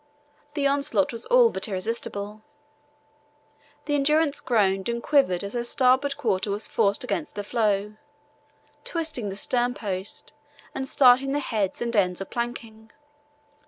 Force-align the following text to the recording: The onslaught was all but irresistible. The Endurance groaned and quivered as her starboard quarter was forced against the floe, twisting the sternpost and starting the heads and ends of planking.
The 0.55 0.65
onslaught 0.65 1.11
was 1.11 1.27
all 1.27 1.51
but 1.51 1.67
irresistible. 1.67 2.41
The 3.85 3.93
Endurance 3.93 4.39
groaned 4.39 4.89
and 4.89 5.03
quivered 5.03 5.43
as 5.43 5.53
her 5.53 5.63
starboard 5.63 6.17
quarter 6.17 6.49
was 6.49 6.67
forced 6.67 7.03
against 7.03 7.35
the 7.35 7.43
floe, 7.43 7.97
twisting 8.83 9.29
the 9.29 9.35
sternpost 9.35 10.33
and 10.73 10.87
starting 10.89 11.33
the 11.33 11.39
heads 11.39 11.83
and 11.83 11.95
ends 11.95 12.19
of 12.19 12.31
planking. 12.31 12.91